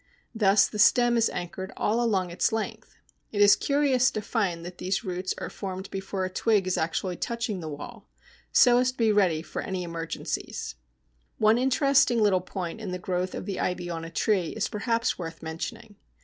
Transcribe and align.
Thus 0.33 0.67
the 0.67 0.79
stem 0.79 1.15
is 1.15 1.29
anchored 1.29 1.71
all 1.77 2.01
along 2.03 2.31
its 2.31 2.51
length. 2.51 2.95
It 3.31 3.39
is 3.39 3.55
curious 3.55 4.09
to 4.09 4.21
find 4.23 4.65
that 4.65 4.79
these 4.79 5.03
roots 5.03 5.35
are 5.37 5.47
formed 5.51 5.91
before 5.91 6.25
a 6.25 6.29
twig 6.31 6.65
is 6.65 6.75
actually 6.75 7.17
touching 7.17 7.59
the 7.59 7.69
wall, 7.69 8.09
so 8.51 8.79
as 8.79 8.89
to 8.91 8.97
be 8.97 9.11
ready 9.11 9.43
for 9.43 9.61
any 9.61 9.83
emergencies. 9.83 10.73
Henslow, 10.73 10.79
l.c. 10.79 11.35
One 11.37 11.57
interesting 11.59 12.19
little 12.23 12.41
point 12.41 12.81
in 12.81 12.89
the 12.89 12.97
growth 12.97 13.35
of 13.35 13.45
the 13.45 13.59
ivy 13.59 13.91
on 13.91 14.03
a 14.03 14.09
tree 14.09 14.47
is 14.55 14.67
perhaps 14.67 15.19
worth 15.19 15.43
mentioning. 15.43 15.97